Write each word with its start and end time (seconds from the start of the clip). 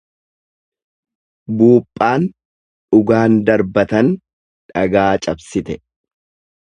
Buuphaan 1.59 2.25
dhugaan 2.33 3.37
darbatan 3.51 4.13
dhagaa 4.19 5.09
cabsite. 5.27 5.77